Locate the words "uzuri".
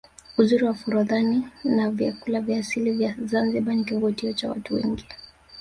0.37-0.63